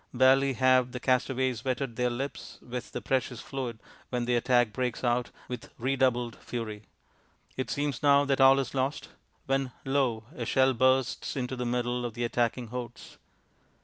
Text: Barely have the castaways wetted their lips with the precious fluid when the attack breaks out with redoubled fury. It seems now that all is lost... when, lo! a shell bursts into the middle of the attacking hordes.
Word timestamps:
Barely 0.15 0.53
have 0.53 0.93
the 0.93 0.99
castaways 0.99 1.63
wetted 1.63 1.95
their 1.95 2.09
lips 2.09 2.57
with 2.59 2.91
the 2.91 3.03
precious 3.03 3.39
fluid 3.39 3.77
when 4.09 4.25
the 4.25 4.35
attack 4.35 4.73
breaks 4.73 5.03
out 5.03 5.29
with 5.47 5.69
redoubled 5.77 6.37
fury. 6.37 6.85
It 7.55 7.69
seems 7.69 8.01
now 8.01 8.25
that 8.25 8.41
all 8.41 8.57
is 8.57 8.73
lost... 8.73 9.09
when, 9.45 9.71
lo! 9.85 10.23
a 10.35 10.43
shell 10.47 10.73
bursts 10.73 11.35
into 11.35 11.55
the 11.55 11.67
middle 11.67 12.03
of 12.03 12.15
the 12.15 12.23
attacking 12.23 12.69
hordes. 12.69 13.19